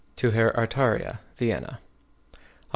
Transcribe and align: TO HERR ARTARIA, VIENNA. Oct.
TO 0.15 0.31
HERR 0.31 0.57
ARTARIA, 0.57 1.19
VIENNA. 1.37 1.77
Oct. 2.33 2.39